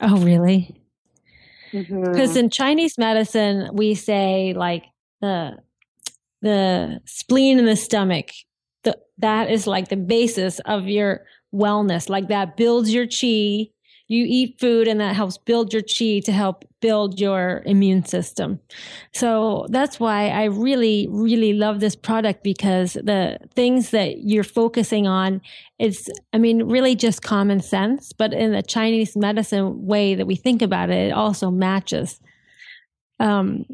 Oh, 0.00 0.16
really? 0.22 0.74
Because 1.70 1.90
mm-hmm. 1.90 2.38
in 2.38 2.50
Chinese 2.50 2.96
medicine, 2.96 3.68
we 3.74 3.94
say 3.94 4.54
like 4.54 4.86
the 5.20 5.58
the 6.40 7.00
spleen 7.04 7.58
in 7.58 7.66
the 7.66 7.76
stomach. 7.76 8.30
The, 8.84 8.98
that 9.18 9.50
is 9.50 9.66
like 9.66 9.88
the 9.88 9.96
basis 9.96 10.58
of 10.60 10.88
your 10.88 11.26
wellness. 11.54 12.08
Like 12.08 12.28
that 12.28 12.56
builds 12.56 12.92
your 12.92 13.06
chi 13.06 13.68
you 14.10 14.26
eat 14.28 14.58
food 14.58 14.88
and 14.88 15.00
that 15.00 15.14
helps 15.14 15.38
build 15.38 15.72
your 15.72 15.82
chi 15.82 16.18
to 16.18 16.32
help 16.32 16.64
build 16.80 17.20
your 17.20 17.62
immune 17.64 18.04
system. 18.04 18.58
So 19.12 19.66
that's 19.70 20.00
why 20.00 20.30
I 20.30 20.44
really, 20.46 21.06
really 21.08 21.52
love 21.52 21.78
this 21.78 21.94
product 21.94 22.42
because 22.42 22.94
the 22.94 23.38
things 23.54 23.90
that 23.90 24.24
you're 24.24 24.42
focusing 24.42 25.06
on 25.06 25.40
is, 25.78 26.10
I 26.32 26.38
mean, 26.38 26.64
really 26.64 26.96
just 26.96 27.22
common 27.22 27.60
sense, 27.60 28.12
but 28.12 28.32
in 28.32 28.50
the 28.50 28.62
Chinese 28.62 29.16
medicine 29.16 29.86
way 29.86 30.16
that 30.16 30.26
we 30.26 30.34
think 30.34 30.60
about 30.60 30.90
it, 30.90 31.10
it 31.10 31.12
also 31.12 31.48
matches. 31.48 32.18
Um, 33.20 33.64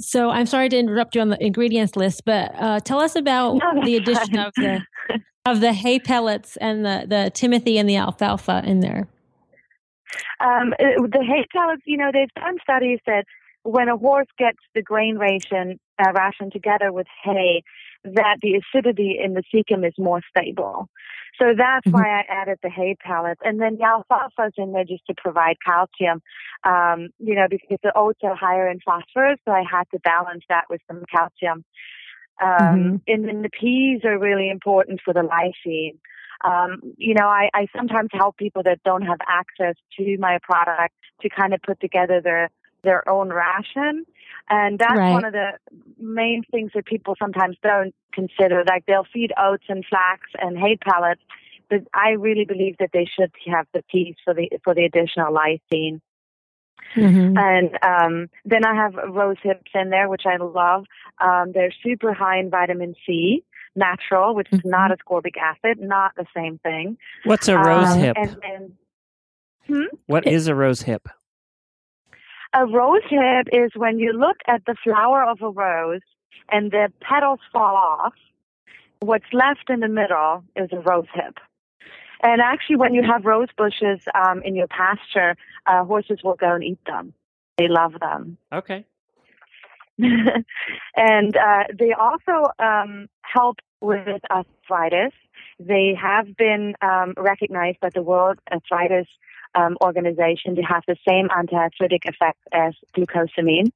so 0.00 0.30
I'm 0.30 0.46
sorry 0.46 0.70
to 0.70 0.76
interrupt 0.76 1.14
you 1.14 1.20
on 1.20 1.28
the 1.28 1.40
ingredients 1.40 1.94
list, 1.94 2.24
but 2.24 2.52
uh, 2.58 2.80
tell 2.80 2.98
us 2.98 3.14
about 3.14 3.58
no, 3.58 3.84
the 3.84 3.94
addition 3.94 4.38
of 4.38 4.52
the 4.56 4.80
of 5.44 5.60
the 5.60 5.72
hay 5.72 6.00
pellets 6.00 6.56
and 6.56 6.84
the 6.84 7.04
the 7.06 7.30
timothy 7.34 7.78
and 7.78 7.88
the 7.88 7.96
alfalfa 7.96 8.62
in 8.64 8.80
there. 8.80 9.06
Um, 10.40 10.70
the 10.78 11.24
hay 11.26 11.46
pellets, 11.52 11.82
you 11.84 11.96
know, 11.96 12.10
they've 12.12 12.34
done 12.34 12.58
studies 12.62 12.98
that 13.06 13.24
when 13.64 13.88
a 13.88 13.96
horse 13.96 14.26
gets 14.38 14.58
the 14.74 14.82
grain 14.82 15.18
ration 15.18 15.78
uh, 15.98 16.12
ration 16.12 16.50
together 16.50 16.92
with 16.92 17.06
hay, 17.22 17.62
that 18.04 18.38
the 18.42 18.60
acidity 18.60 19.18
in 19.22 19.34
the 19.34 19.42
cecum 19.54 19.86
is 19.86 19.94
more 19.98 20.20
stable. 20.28 20.88
So 21.40 21.54
that's 21.56 21.86
mm-hmm. 21.86 21.92
why 21.92 22.20
I 22.20 22.24
added 22.28 22.58
the 22.62 22.70
hay 22.70 22.96
pellets. 23.00 23.40
And 23.44 23.60
then 23.60 23.76
the 23.78 23.84
alfalfa 23.84 24.48
is 24.48 24.52
in 24.56 24.72
there 24.72 24.84
just 24.84 25.06
to 25.06 25.14
provide 25.16 25.56
calcium, 25.64 26.20
um, 26.64 27.08
you 27.18 27.34
know, 27.34 27.46
because 27.48 27.78
the 27.82 27.96
oats 27.96 28.20
are 28.22 28.34
higher 28.34 28.68
in 28.68 28.80
phosphorus, 28.80 29.38
so 29.44 29.52
I 29.52 29.64
had 29.68 29.84
to 29.92 30.00
balance 30.00 30.44
that 30.48 30.64
with 30.68 30.80
some 30.88 31.04
calcium. 31.10 31.64
Um, 32.42 32.48
mm-hmm. 32.48 32.96
And 33.06 33.28
then 33.28 33.42
the 33.42 33.50
peas 33.50 34.00
are 34.04 34.18
really 34.18 34.50
important 34.50 35.00
for 35.04 35.14
the 35.14 35.20
lysine. 35.20 35.98
Um, 36.44 36.94
you 36.96 37.14
know, 37.14 37.26
I, 37.26 37.48
I 37.54 37.66
sometimes 37.76 38.10
help 38.12 38.36
people 38.36 38.62
that 38.64 38.82
don't 38.84 39.02
have 39.02 39.18
access 39.28 39.76
to 39.98 40.16
my 40.18 40.38
product 40.42 40.94
to 41.20 41.28
kind 41.28 41.54
of 41.54 41.62
put 41.62 41.80
together 41.80 42.20
their 42.20 42.50
their 42.82 43.08
own 43.08 43.30
ration. 43.30 44.04
And 44.50 44.78
that's 44.78 44.98
right. 44.98 45.12
one 45.12 45.24
of 45.24 45.32
the 45.32 45.52
main 45.98 46.42
things 46.50 46.72
that 46.74 46.84
people 46.84 47.14
sometimes 47.18 47.56
don't 47.62 47.94
consider. 48.12 48.64
Like 48.66 48.84
they'll 48.86 49.06
feed 49.12 49.32
oats 49.38 49.64
and 49.68 49.84
flax 49.88 50.22
and 50.40 50.58
hay 50.58 50.76
pellets, 50.76 51.22
but 51.70 51.80
I 51.94 52.10
really 52.10 52.44
believe 52.44 52.76
that 52.78 52.90
they 52.92 53.06
should 53.06 53.30
have 53.46 53.66
the 53.72 53.82
peas 53.90 54.16
for 54.24 54.34
the 54.34 54.50
for 54.64 54.74
the 54.74 54.84
additional 54.84 55.32
lysine. 55.32 56.00
Mm-hmm. 56.96 57.38
And 57.38 57.78
um, 57.82 58.30
then 58.44 58.64
I 58.66 58.74
have 58.74 58.94
rose 58.94 59.38
hips 59.42 59.70
in 59.74 59.90
there, 59.90 60.08
which 60.08 60.24
I 60.26 60.36
love. 60.36 60.84
Um, 61.20 61.52
they're 61.54 61.72
super 61.82 62.12
high 62.12 62.38
in 62.38 62.50
vitamin 62.50 62.94
C, 63.06 63.44
natural, 63.74 64.34
which 64.34 64.48
is 64.52 64.60
mm-hmm. 64.60 64.70
not 64.70 64.90
ascorbic 64.90 65.36
acid, 65.36 65.80
not 65.80 66.12
the 66.16 66.26
same 66.34 66.58
thing. 66.58 66.96
What's 67.24 67.48
a 67.48 67.56
rose 67.56 67.88
um, 67.88 67.98
hip? 67.98 68.16
And, 68.18 68.36
and, 68.42 68.72
hmm? 69.66 69.96
What 70.06 70.26
is 70.26 70.48
a 70.48 70.54
rose 70.54 70.82
hip? 70.82 71.08
A 72.54 72.66
rose 72.66 73.02
hip 73.08 73.48
is 73.52 73.72
when 73.74 73.98
you 73.98 74.12
look 74.12 74.36
at 74.46 74.62
the 74.66 74.76
flower 74.84 75.24
of 75.24 75.40
a 75.40 75.48
rose 75.48 76.02
and 76.50 76.70
the 76.70 76.92
petals 77.00 77.40
fall 77.52 77.76
off. 77.76 78.14
What's 79.00 79.24
left 79.32 79.68
in 79.68 79.80
the 79.80 79.88
middle 79.88 80.44
is 80.54 80.68
a 80.72 80.78
rose 80.78 81.06
hip. 81.14 81.38
And 82.22 82.40
actually, 82.40 82.76
when 82.76 82.94
you 82.94 83.02
have 83.02 83.24
rose 83.24 83.48
bushes 83.56 84.00
um, 84.14 84.42
in 84.42 84.54
your 84.54 84.68
pasture, 84.68 85.34
uh, 85.66 85.84
horses 85.84 86.20
will 86.22 86.36
go 86.36 86.54
and 86.54 86.62
eat 86.62 86.78
them. 86.86 87.14
They 87.58 87.66
love 87.68 87.94
them. 88.00 88.38
Okay. 88.52 88.84
and 90.96 91.36
uh, 91.36 91.64
they 91.78 91.92
also 91.92 92.50
um, 92.58 93.08
help 93.22 93.58
with 93.80 94.20
arthritis. 94.30 95.12
They 95.58 95.96
have 96.00 96.36
been 96.36 96.74
um, 96.82 97.14
recognized 97.16 97.80
by 97.80 97.90
the 97.90 98.02
World 98.02 98.38
Arthritis 98.50 99.08
um, 99.54 99.76
Organization 99.82 100.56
to 100.56 100.62
have 100.62 100.82
the 100.86 100.96
same 101.06 101.28
anti-arthritic 101.36 102.06
effect 102.06 102.38
as 102.52 102.74
glucosamine. 102.96 103.70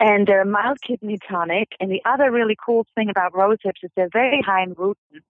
And 0.00 0.26
they're 0.26 0.42
a 0.42 0.46
mild 0.46 0.80
kidney 0.80 1.18
tonic. 1.28 1.68
And 1.78 1.90
the 1.90 2.02
other 2.04 2.30
really 2.30 2.56
cool 2.64 2.86
thing 2.94 3.08
about 3.08 3.36
rose 3.36 3.58
hips 3.62 3.80
is 3.82 3.90
they're 3.94 4.08
very 4.12 4.42
high 4.42 4.62
in 4.62 4.74
rutin. 4.74 5.22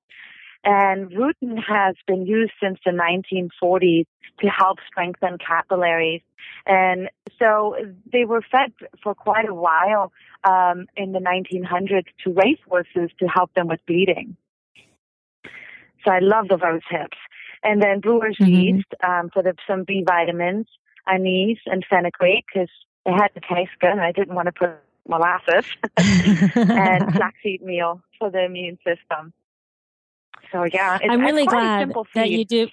And 0.64 1.10
rutin 1.10 1.58
has 1.58 1.96
been 2.06 2.24
used 2.24 2.52
since 2.62 2.78
the 2.84 2.92
1940s 2.92 4.06
to 4.40 4.46
help 4.48 4.78
strengthen 4.86 5.38
capillaries. 5.38 6.22
And 6.66 7.10
so 7.38 7.76
they 8.12 8.24
were 8.24 8.42
fed 8.42 8.72
for 9.02 9.14
quite 9.14 9.48
a 9.48 9.54
while 9.54 10.12
um, 10.44 10.86
in 10.96 11.12
the 11.12 11.18
1900s 11.18 12.06
to 12.24 12.32
racehorses 12.32 13.10
to 13.18 13.26
help 13.26 13.52
them 13.54 13.66
with 13.66 13.80
bleeding. 13.86 14.36
So 16.04 16.10
I 16.10 16.20
love 16.20 16.48
the 16.48 16.58
rose 16.58 16.82
hips. 16.88 17.18
And 17.64 17.82
then 17.82 18.00
brewer's 18.00 18.36
mm-hmm. 18.40 18.52
yeast 18.52 18.94
um, 19.06 19.30
for 19.32 19.42
the, 19.42 19.54
some 19.66 19.84
B 19.84 20.04
vitamins, 20.06 20.66
anise, 21.06 21.60
and 21.66 21.84
fenugreek 21.88 22.44
because 22.52 22.70
it 23.06 23.12
had 23.12 23.28
to 23.34 23.40
taste 23.40 23.72
good. 23.80 23.98
I 23.98 24.12
didn't 24.12 24.34
want 24.34 24.46
to 24.46 24.52
put 24.52 24.70
molasses 25.08 25.64
and 25.96 27.14
flaxseed 27.14 27.62
meal 27.62 28.00
for 28.18 28.30
the 28.30 28.44
immune 28.44 28.78
system. 28.78 29.32
So 30.52 30.64
yeah, 30.64 30.98
I'm 31.02 31.20
really 31.20 31.46
glad 31.46 31.92
that 32.14 32.30
you 32.30 32.44
do. 32.44 32.68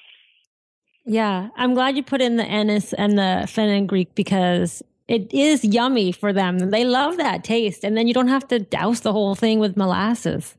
Yeah, 1.06 1.50
I'm 1.56 1.74
glad 1.74 1.96
you 1.96 2.04
put 2.04 2.22
in 2.22 2.36
the 2.36 2.44
anise 2.44 2.94
and 2.94 3.18
the 3.18 3.48
fenugreek 3.50 4.14
because 4.14 4.84
it 5.08 5.34
is 5.34 5.64
yummy 5.64 6.12
for 6.12 6.32
them. 6.32 6.60
They 6.70 6.86
love 6.86 7.18
that 7.18 7.44
taste, 7.44 7.84
and 7.84 7.98
then 7.98 8.08
you 8.08 8.14
don't 8.14 8.28
have 8.28 8.48
to 8.50 8.60
douse 8.60 9.00
the 9.00 9.12
whole 9.12 9.34
thing 9.34 9.58
with 9.60 9.76
molasses. 9.76 10.56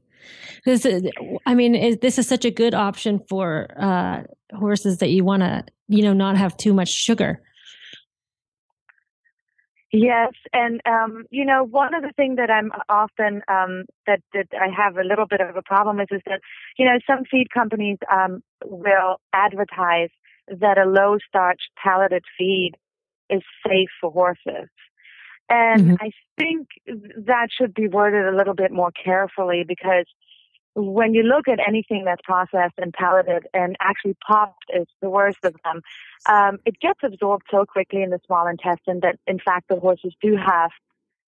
Uh, 0.66 1.00
I 1.46 1.54
mean, 1.54 1.98
this 2.00 2.18
is 2.18 2.26
such 2.26 2.44
a 2.44 2.50
good 2.50 2.74
option 2.74 3.20
for 3.28 3.68
uh, 3.78 4.22
horses 4.56 4.98
that 4.98 5.10
you 5.10 5.24
want 5.24 5.42
to, 5.42 5.64
you 5.88 6.02
know, 6.02 6.12
not 6.12 6.36
have 6.36 6.56
too 6.56 6.74
much 6.74 6.88
sugar. 6.88 7.42
Yes, 9.92 10.34
and 10.52 10.80
um, 10.86 11.24
you 11.30 11.44
know, 11.44 11.64
one 11.64 11.94
of 11.94 12.02
the 12.02 12.12
things 12.14 12.36
that 12.36 12.48
I'm 12.48 12.70
often 12.88 13.42
um, 13.48 13.86
that 14.06 14.20
that 14.32 14.46
I 14.52 14.68
have 14.70 14.96
a 14.96 15.02
little 15.02 15.26
bit 15.26 15.40
of 15.40 15.56
a 15.56 15.62
problem 15.62 15.98
is 15.98 16.06
is 16.12 16.20
that 16.26 16.40
you 16.78 16.86
know 16.86 16.98
some 17.08 17.24
feed 17.28 17.48
companies 17.52 17.98
um, 18.12 18.42
will 18.64 19.20
advertise 19.32 20.10
that 20.46 20.78
a 20.78 20.84
low 20.84 21.18
starch 21.26 21.62
pelleted 21.82 22.22
feed 22.38 22.72
is 23.28 23.42
safe 23.66 23.88
for 24.00 24.12
horses, 24.12 24.68
and 25.48 25.82
mm-hmm. 25.82 25.94
I 26.00 26.12
think 26.38 26.68
that 26.86 27.48
should 27.50 27.74
be 27.74 27.88
worded 27.88 28.32
a 28.32 28.36
little 28.36 28.54
bit 28.54 28.70
more 28.70 28.92
carefully 28.92 29.64
because 29.66 30.06
when 30.74 31.14
you 31.14 31.22
look 31.22 31.48
at 31.48 31.58
anything 31.66 32.04
that's 32.04 32.22
processed 32.22 32.74
and 32.78 32.92
pelleted 32.92 33.46
and 33.52 33.76
actually 33.80 34.16
popped 34.26 34.64
is 34.72 34.86
the 35.00 35.10
worst 35.10 35.38
of 35.44 35.54
them, 35.64 35.82
um, 36.26 36.58
it 36.64 36.78
gets 36.80 37.00
absorbed 37.02 37.44
so 37.50 37.64
quickly 37.66 38.02
in 38.02 38.10
the 38.10 38.20
small 38.26 38.46
intestine 38.46 39.00
that 39.00 39.18
in 39.26 39.38
fact 39.38 39.68
the 39.68 39.76
horses 39.76 40.14
do 40.22 40.36
have 40.36 40.70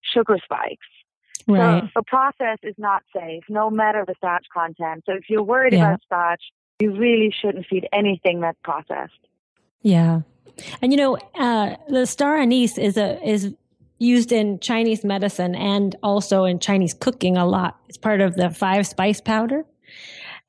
sugar 0.01 0.37
spikes. 0.43 0.87
Right. 1.47 1.83
So 1.83 1.89
the 1.95 2.03
process 2.03 2.59
is 2.63 2.75
not 2.77 3.03
safe, 3.13 3.43
no 3.49 3.69
matter 3.69 4.05
the 4.07 4.15
starch 4.17 4.45
content. 4.53 5.03
So 5.05 5.13
if 5.13 5.29
you're 5.29 5.43
worried 5.43 5.73
yeah. 5.73 5.87
about 5.87 6.01
starch, 6.03 6.41
you 6.79 6.95
really 6.95 7.33
shouldn't 7.37 7.65
feed 7.65 7.87
anything 7.91 8.39
that's 8.39 8.57
processed. 8.63 9.11
Yeah. 9.81 10.21
And 10.81 10.93
you 10.93 10.97
know, 10.97 11.17
uh, 11.35 11.75
the 11.89 12.05
star 12.05 12.37
anise 12.37 12.77
is 12.77 12.95
a 12.97 13.21
is 13.27 13.53
used 14.03 14.31
in 14.31 14.59
Chinese 14.59 15.03
medicine 15.03 15.55
and 15.55 15.95
also 16.03 16.43
in 16.43 16.59
Chinese 16.59 16.93
cooking 16.93 17.37
a 17.37 17.45
lot. 17.45 17.79
It's 17.87 17.97
part 17.97 18.21
of 18.21 18.35
the 18.35 18.49
five 18.49 18.85
spice 18.85 19.21
powder. 19.21 19.65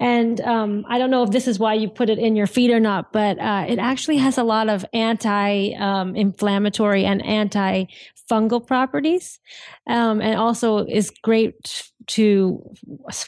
And 0.00 0.40
um, 0.40 0.84
I 0.88 0.98
don't 0.98 1.10
know 1.10 1.22
if 1.22 1.30
this 1.30 1.46
is 1.46 1.60
why 1.60 1.74
you 1.74 1.88
put 1.88 2.10
it 2.10 2.18
in 2.18 2.34
your 2.34 2.48
feed 2.48 2.70
or 2.70 2.80
not, 2.80 3.12
but 3.12 3.38
uh, 3.38 3.66
it 3.68 3.78
actually 3.78 4.16
has 4.16 4.38
a 4.38 4.42
lot 4.42 4.68
of 4.68 4.84
anti-inflammatory 4.92 7.06
um, 7.06 7.12
and 7.12 7.24
anti-fungal 7.24 8.66
properties, 8.66 9.38
um, 9.86 10.20
and 10.20 10.36
also 10.36 10.78
is 10.78 11.12
great 11.22 11.84
to 12.08 12.60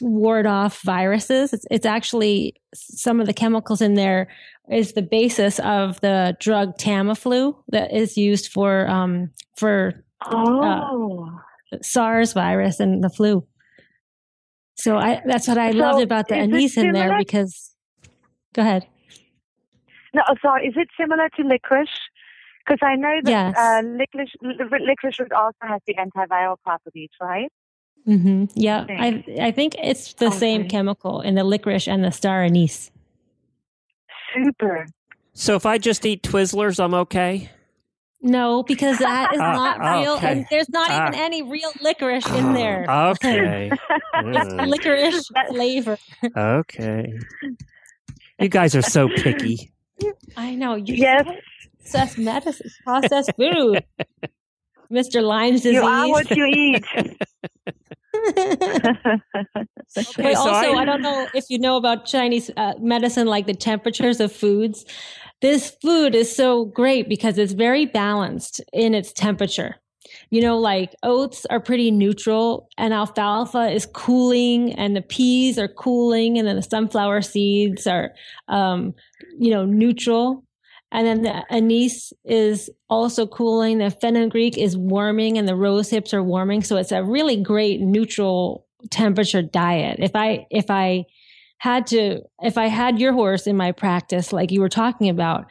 ward 0.01 0.45
off 0.45 0.81
viruses. 0.81 1.53
It's, 1.53 1.65
it's, 1.71 1.85
actually 1.85 2.55
some 2.75 3.21
of 3.21 3.27
the 3.27 3.33
chemicals 3.33 3.81
in 3.81 3.93
there 3.93 4.27
is 4.69 4.91
the 4.91 5.01
basis 5.01 5.59
of 5.59 6.01
the 6.01 6.35
drug 6.39 6.77
Tamiflu 6.77 7.55
that 7.69 7.95
is 7.95 8.17
used 8.17 8.51
for 8.51 8.85
um, 8.87 9.31
for 9.55 10.03
oh. 10.25 11.39
Uh, 11.71 11.77
SARS 11.81 12.33
virus 12.33 12.79
and 12.79 13.03
the 13.03 13.09
flu. 13.09 13.45
So 14.75 14.97
I, 14.97 15.21
that's 15.25 15.47
what 15.47 15.57
I 15.57 15.71
so 15.71 15.77
loved 15.77 16.01
about 16.01 16.27
the 16.27 16.35
anise 16.35 16.77
in 16.77 16.93
there 16.93 17.17
because, 17.17 17.75
go 18.53 18.61
ahead. 18.61 18.87
No, 20.13 20.21
sorry, 20.41 20.67
is 20.67 20.75
it 20.77 20.87
similar 20.99 21.29
to 21.35 21.43
licorice? 21.43 21.89
Because 22.65 22.79
I 22.81 22.95
know 22.95 23.19
that 23.23 23.29
yes. 23.29 23.57
uh, 23.57 23.81
licorice, 23.85 24.33
licorice 24.41 25.19
root 25.19 25.31
also 25.31 25.57
has 25.61 25.81
the 25.87 25.95
antiviral 25.95 26.57
properties, 26.63 27.09
right? 27.21 27.51
Mm-hmm. 28.07 28.45
Yeah, 28.55 28.85
I, 28.87 29.23
I 29.41 29.51
think 29.51 29.75
it's 29.81 30.13
the 30.13 30.27
okay. 30.27 30.37
same 30.37 30.69
chemical 30.69 31.21
in 31.21 31.35
the 31.35 31.43
licorice 31.43 31.87
and 31.87 32.03
the 32.03 32.11
star 32.11 32.43
anise. 32.43 32.91
Super. 34.33 34.87
So 35.33 35.55
if 35.55 35.65
I 35.65 35.77
just 35.77 36.05
eat 36.05 36.23
Twizzlers, 36.23 36.83
I'm 36.83 36.93
okay? 36.93 37.49
No, 38.27 38.61
because 38.63 38.99
that 38.99 39.33
is 39.33 39.39
uh, 39.39 39.53
not 39.53 39.79
real. 39.79 40.13
Okay. 40.13 40.31
And 40.31 40.45
there's 40.49 40.69
not 40.69 40.91
uh, 40.91 41.07
even 41.07 41.19
any 41.19 41.41
real 41.43 41.71
licorice 41.81 42.27
in 42.27 42.53
there. 42.53 42.85
Okay. 42.89 43.71
licorice 44.23 45.29
flavor. 45.49 45.97
Okay. 46.35 47.17
You 48.39 48.49
guys 48.49 48.75
are 48.75 48.81
so 48.81 49.07
picky. 49.07 49.71
I 50.35 50.55
know. 50.55 50.75
You 50.75 50.95
yes. 50.95 51.25
Processed 51.79 52.17
medicine, 52.17 52.69
processed 52.83 53.31
food. 53.37 53.83
Mr. 54.91 55.21
Lyme's 55.21 55.61
disease. 55.61 55.73
You 55.73 55.83
are 55.83 56.09
what 56.09 56.29
you 56.31 56.45
eat. 56.45 56.83
okay, 59.97 60.33
also, 60.33 60.49
I, 60.49 60.79
I, 60.79 60.85
don't 60.85 61.01
know 61.01 61.27
if 61.33 61.45
you 61.49 61.59
know 61.59 61.77
about 61.77 62.05
Chinese 62.05 62.49
uh, 62.55 62.73
medicine, 62.79 63.27
like 63.27 63.47
the 63.47 63.53
temperatures 63.53 64.19
of 64.19 64.31
foods 64.31 64.85
this 65.41 65.75
food 65.81 66.15
is 66.15 66.35
so 66.35 66.65
great 66.65 67.07
because 67.07 67.37
it's 67.37 67.53
very 67.53 67.85
balanced 67.85 68.61
in 68.73 68.93
its 68.93 69.13
temperature. 69.13 69.75
You 70.29 70.41
know, 70.41 70.57
like 70.57 70.95
oats 71.03 71.45
are 71.47 71.59
pretty 71.59 71.91
neutral 71.91 72.69
and 72.77 72.93
alfalfa 72.93 73.69
is 73.69 73.85
cooling 73.85 74.73
and 74.73 74.95
the 74.95 75.01
peas 75.01 75.59
are 75.59 75.67
cooling 75.67 76.37
and 76.37 76.47
then 76.47 76.55
the 76.55 76.61
sunflower 76.61 77.21
seeds 77.21 77.85
are, 77.87 78.11
um, 78.47 78.93
you 79.37 79.51
know, 79.51 79.65
neutral. 79.65 80.43
And 80.91 81.05
then 81.05 81.23
the 81.23 81.43
anise 81.53 82.13
is 82.23 82.69
also 82.89 83.27
cooling. 83.27 83.79
The 83.79 83.91
fenugreek 83.91 84.57
is 84.57 84.77
warming 84.77 85.37
and 85.37 85.47
the 85.47 85.55
rose 85.55 85.89
hips 85.89 86.13
are 86.13 86.23
warming. 86.23 86.63
So 86.63 86.77
it's 86.77 86.93
a 86.93 87.03
really 87.03 87.41
great 87.41 87.81
neutral 87.81 88.65
temperature 88.89 89.41
diet. 89.41 89.97
If 89.99 90.15
I, 90.15 90.47
if 90.49 90.71
I 90.71 91.05
had 91.57 91.87
to, 91.87 92.21
if 92.41 92.57
I 92.57 92.67
had 92.67 92.99
your 92.99 93.13
horse 93.13 93.47
in 93.47 93.57
my 93.57 93.71
practice, 93.71 94.31
like 94.31 94.51
you 94.51 94.61
were 94.61 94.69
talking 94.69 95.09
about, 95.09 95.45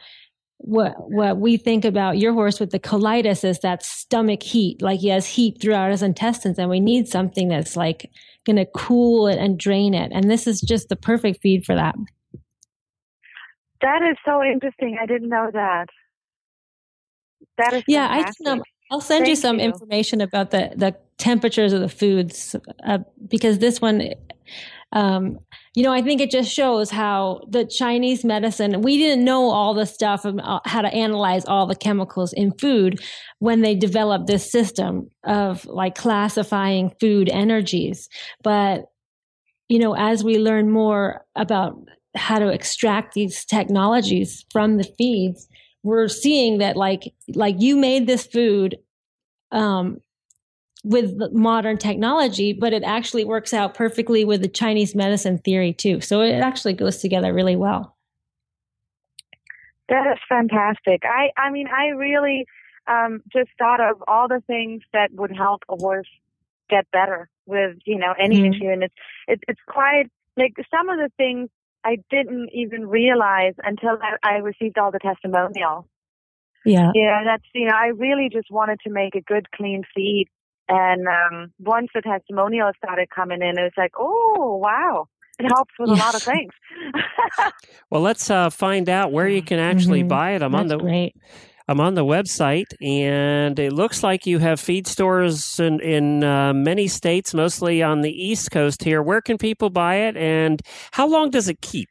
what 0.59 0.95
what 0.97 1.37
we 1.37 1.55
think 1.55 1.85
about 1.85 2.17
your 2.17 2.33
horse 2.33 2.59
with 2.59 2.71
the 2.71 2.79
colitis 2.79 3.43
is 3.43 3.59
that 3.59 3.83
stomach 3.83 4.41
heat. 4.41 4.81
Like 4.81 4.99
he 4.99 5.09
has 5.09 5.27
heat 5.27 5.61
throughout 5.61 5.91
his 5.91 6.01
intestines 6.01 6.57
and 6.57 6.69
we 6.69 6.79
need 6.79 7.07
something 7.07 7.47
that's 7.47 7.75
like 7.77 8.09
going 8.45 8.55
to 8.55 8.65
cool 8.65 9.27
it 9.27 9.37
and 9.37 9.59
drain 9.59 9.93
it. 9.93 10.11
And 10.13 10.29
this 10.31 10.47
is 10.47 10.59
just 10.61 10.89
the 10.89 10.95
perfect 10.95 11.41
feed 11.41 11.63
for 11.63 11.75
that. 11.75 11.95
That 13.81 14.01
is 14.01 14.17
so 14.25 14.43
interesting. 14.43 14.97
I 14.99 15.05
didn't 15.05 15.29
know 15.29 15.51
that. 15.53 15.87
That 17.57 17.73
is 17.73 17.83
yeah 17.87 18.07
fantastic. 18.07 18.47
i 18.47 18.61
i'll 18.91 19.01
send 19.01 19.25
Thank 19.25 19.29
you 19.29 19.35
some 19.35 19.59
you. 19.59 19.65
information 19.65 20.21
about 20.21 20.51
the 20.51 20.71
the 20.75 20.95
temperatures 21.17 21.73
of 21.73 21.81
the 21.81 21.89
foods 21.89 22.55
uh, 22.85 22.99
because 23.27 23.59
this 23.59 23.81
one 23.81 24.13
um, 24.93 25.39
you 25.75 25.83
know, 25.83 25.91
I 25.91 26.01
think 26.01 26.21
it 26.21 26.31
just 26.31 26.51
shows 26.51 26.89
how 26.89 27.41
the 27.49 27.65
Chinese 27.65 28.23
medicine, 28.23 28.81
we 28.81 28.97
didn't 28.97 29.25
know 29.25 29.49
all 29.49 29.73
the 29.73 29.85
stuff 29.85 30.23
of 30.23 30.39
uh, 30.39 30.59
how 30.65 30.81
to 30.81 30.93
analyze 30.93 31.45
all 31.45 31.67
the 31.67 31.75
chemicals 31.75 32.31
in 32.33 32.53
food 32.53 33.01
when 33.39 33.61
they 33.61 33.75
developed 33.75 34.27
this 34.27 34.49
system 34.49 35.11
of 35.25 35.65
like 35.65 35.95
classifying 35.95 36.93
food 37.01 37.29
energies. 37.29 38.07
But, 38.43 38.85
you 39.67 39.79
know, 39.79 39.93
as 39.93 40.23
we 40.23 40.37
learn 40.37 40.71
more 40.71 41.25
about 41.35 41.77
how 42.15 42.39
to 42.39 42.47
extract 42.47 43.13
these 43.13 43.43
technologies 43.43 44.45
from 44.51 44.77
the 44.77 44.89
feeds, 44.97 45.47
we're 45.83 46.07
seeing 46.07 46.59
that 46.59 46.77
like, 46.77 47.13
like 47.35 47.55
you 47.59 47.75
made 47.75 48.07
this 48.07 48.25
food, 48.25 48.77
um, 49.51 49.99
with 50.83 51.15
modern 51.33 51.77
technology, 51.77 52.53
but 52.53 52.71
it 52.73 52.83
actually 52.83 53.25
works 53.25 53.53
out 53.53 53.73
perfectly 53.73 54.23
with 54.23 54.41
the 54.41 54.47
Chinese 54.47 54.95
medicine 54.95 55.37
theory 55.39 55.73
too. 55.73 56.01
So 56.01 56.21
it 56.21 56.33
actually 56.33 56.73
goes 56.73 56.97
together 56.97 57.33
really 57.33 57.55
well. 57.55 57.95
That 59.89 60.05
is 60.11 60.19
fantastic. 60.27 61.03
I, 61.03 61.29
I 61.37 61.49
mean, 61.49 61.67
I 61.67 61.87
really 61.87 62.45
um, 62.87 63.21
just 63.31 63.49
thought 63.57 63.79
of 63.79 64.03
all 64.07 64.27
the 64.27 64.41
things 64.45 64.81
that 64.93 65.11
would 65.13 65.35
help 65.35 65.63
a 65.69 65.75
horse 65.75 66.09
get 66.69 66.85
better 66.91 67.29
with, 67.45 67.77
you 67.85 67.97
know, 67.97 68.13
any 68.19 68.39
mm-hmm. 68.41 68.53
issue. 68.53 68.69
And 68.69 68.83
it's, 68.83 68.93
it, 69.27 69.39
it's 69.47 69.61
quite 69.67 70.11
like 70.35 70.53
some 70.69 70.89
of 70.89 70.97
the 70.97 71.09
things 71.17 71.49
I 71.83 71.97
didn't 72.09 72.49
even 72.53 72.87
realize 72.87 73.53
until 73.63 73.97
I, 74.01 74.17
I 74.23 74.33
received 74.39 74.77
all 74.77 74.91
the 74.91 74.99
testimonials. 74.99 75.85
Yeah. 76.65 76.91
Yeah, 76.93 77.21
that's, 77.23 77.45
you 77.53 77.67
know, 77.67 77.75
I 77.75 77.87
really 77.87 78.29
just 78.31 78.51
wanted 78.51 78.79
to 78.85 78.89
make 78.89 79.15
a 79.15 79.21
good, 79.21 79.49
clean 79.51 79.83
feed 79.95 80.27
and 80.69 81.07
um, 81.07 81.51
once 81.59 81.87
the 81.93 82.01
testimonials 82.01 82.75
started 82.83 83.09
coming 83.09 83.41
in, 83.41 83.57
it 83.57 83.63
was 83.63 83.71
like, 83.77 83.93
oh, 83.97 84.59
wow. 84.61 85.07
It 85.39 85.45
helps 85.53 85.73
with 85.77 85.91
a 85.91 85.93
lot 85.93 86.15
of 86.15 86.23
things. 86.23 86.51
well, 87.91 88.01
let's 88.01 88.29
uh, 88.31 88.49
find 88.49 88.89
out 88.89 89.11
where 89.11 89.27
you 89.27 89.43
can 89.43 89.59
actually 89.59 89.99
mm-hmm. 89.99 90.07
buy 90.07 90.31
it. 90.31 90.41
I'm 90.41 90.51
That's 90.51 90.61
on 90.61 90.67
the 90.67 90.77
great. 90.77 91.15
I'm 91.67 91.79
on 91.79 91.95
the 91.95 92.05
website, 92.05 92.73
and 92.81 93.59
it 93.59 93.73
looks 93.73 94.01
like 94.01 94.25
you 94.25 94.39
have 94.39 94.59
feed 94.59 94.87
stores 94.87 95.59
in, 95.59 95.81
in 95.81 96.23
uh, 96.23 96.53
many 96.53 96.87
states, 96.87 97.33
mostly 97.33 97.83
on 97.83 98.01
the 98.01 98.11
East 98.11 98.51
Coast 98.51 98.83
here. 98.83 99.03
Where 99.03 99.21
can 99.21 99.37
people 99.37 99.69
buy 99.69 99.95
it, 100.07 100.15
and 100.15 100.61
how 100.91 101.07
long 101.07 101.29
does 101.29 101.49
it 101.49 101.61
keep? 101.61 101.89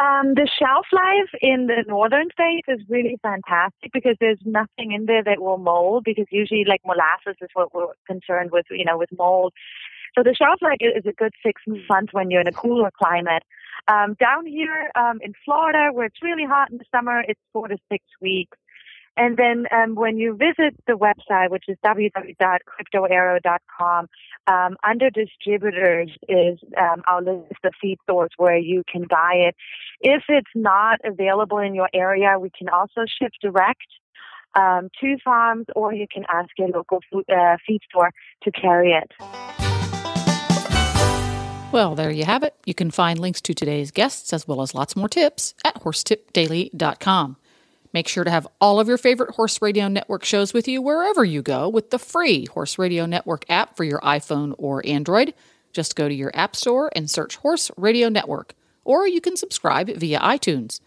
Um, 0.00 0.32
the 0.34 0.48
shelf 0.58 0.86
life 0.92 1.28
in 1.42 1.66
the 1.66 1.84
northern 1.86 2.28
states 2.32 2.66
is 2.68 2.80
really 2.88 3.18
fantastic 3.22 3.92
because 3.92 4.16
there's 4.18 4.38
nothing 4.46 4.92
in 4.92 5.04
there 5.04 5.22
that 5.22 5.40
will 5.40 5.58
mold 5.58 6.04
because 6.04 6.24
usually 6.30 6.64
like 6.64 6.80
molasses 6.86 7.36
is 7.42 7.50
what 7.52 7.74
we're 7.74 7.92
concerned 8.06 8.50
with, 8.50 8.64
you 8.70 8.84
know, 8.84 8.96
with 8.96 9.10
mold. 9.18 9.52
So 10.16 10.22
the 10.22 10.34
shelf 10.34 10.60
life 10.62 10.78
is 10.80 11.04
a 11.06 11.12
good 11.12 11.32
six 11.44 11.60
months 11.88 12.14
when 12.14 12.30
you're 12.30 12.40
in 12.40 12.48
a 12.48 12.52
cooler 12.52 12.90
climate. 12.96 13.42
Um, 13.88 14.16
down 14.18 14.46
here 14.46 14.90
um, 14.94 15.18
in 15.22 15.34
Florida, 15.44 15.90
where 15.92 16.06
it's 16.06 16.22
really 16.22 16.44
hot 16.44 16.70
in 16.70 16.78
the 16.78 16.84
summer, 16.94 17.22
it's 17.26 17.40
four 17.52 17.68
to 17.68 17.76
six 17.90 18.04
weeks. 18.22 18.56
And 19.20 19.36
then 19.36 19.66
um, 19.70 19.94
when 19.96 20.16
you 20.16 20.34
visit 20.34 20.74
the 20.86 20.94
website, 20.94 21.50
which 21.50 21.64
is 21.68 21.76
www.cryptoaero.com, 21.84 24.08
um, 24.46 24.76
under 24.82 25.10
distributors 25.10 26.10
is 26.26 26.58
um, 26.80 27.02
our 27.06 27.20
list 27.20 27.62
of 27.62 27.74
feed 27.82 27.98
stores 28.04 28.30
where 28.38 28.56
you 28.56 28.82
can 28.90 29.04
buy 29.10 29.34
it. 29.34 29.54
If 30.00 30.22
it's 30.30 30.48
not 30.54 31.00
available 31.04 31.58
in 31.58 31.74
your 31.74 31.90
area, 31.92 32.38
we 32.38 32.48
can 32.48 32.70
also 32.70 33.04
ship 33.20 33.32
direct 33.42 33.84
um, 34.54 34.88
to 35.02 35.18
farms, 35.22 35.66
or 35.76 35.92
you 35.92 36.06
can 36.10 36.24
ask 36.32 36.48
your 36.56 36.68
local 36.68 37.00
food, 37.12 37.26
uh, 37.30 37.58
feed 37.66 37.82
store 37.90 38.12
to 38.44 38.50
carry 38.50 38.92
it. 38.92 39.12
Well, 41.72 41.94
there 41.94 42.10
you 42.10 42.24
have 42.24 42.42
it. 42.42 42.54
You 42.64 42.72
can 42.72 42.90
find 42.90 43.18
links 43.18 43.42
to 43.42 43.52
today's 43.52 43.90
guests 43.90 44.32
as 44.32 44.48
well 44.48 44.62
as 44.62 44.74
lots 44.74 44.96
more 44.96 45.10
tips 45.10 45.52
at 45.62 45.74
horsetipdaily.com. 45.82 47.36
Make 47.92 48.06
sure 48.06 48.24
to 48.24 48.30
have 48.30 48.46
all 48.60 48.78
of 48.78 48.86
your 48.88 48.98
favorite 48.98 49.34
Horse 49.34 49.60
Radio 49.60 49.88
Network 49.88 50.24
shows 50.24 50.52
with 50.52 50.68
you 50.68 50.80
wherever 50.80 51.24
you 51.24 51.42
go 51.42 51.68
with 51.68 51.90
the 51.90 51.98
free 51.98 52.46
Horse 52.46 52.78
Radio 52.78 53.04
Network 53.04 53.44
app 53.48 53.76
for 53.76 53.84
your 53.84 54.00
iPhone 54.00 54.54
or 54.58 54.86
Android. 54.86 55.34
Just 55.72 55.96
go 55.96 56.08
to 56.08 56.14
your 56.14 56.30
App 56.34 56.54
Store 56.54 56.90
and 56.94 57.10
search 57.10 57.36
Horse 57.36 57.70
Radio 57.76 58.08
Network, 58.08 58.54
or 58.84 59.06
you 59.08 59.20
can 59.20 59.36
subscribe 59.36 59.88
via 59.88 60.20
iTunes. 60.20 60.80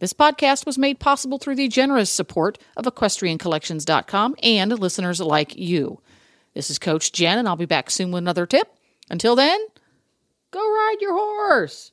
This 0.00 0.12
podcast 0.12 0.64
was 0.64 0.78
made 0.78 1.00
possible 1.00 1.38
through 1.38 1.56
the 1.56 1.68
generous 1.68 2.10
support 2.10 2.58
of 2.76 2.84
EquestrianCollections.com 2.84 4.36
and 4.42 4.78
listeners 4.78 5.20
like 5.20 5.56
you. 5.56 6.00
This 6.54 6.70
is 6.70 6.78
Coach 6.78 7.12
Jen, 7.12 7.38
and 7.38 7.48
I'll 7.48 7.56
be 7.56 7.66
back 7.66 7.90
soon 7.90 8.12
with 8.12 8.18
another 8.18 8.46
tip. 8.46 8.72
Until 9.10 9.34
then, 9.34 9.58
go 10.50 10.60
ride 10.60 10.96
your 11.00 11.14
horse. 11.14 11.92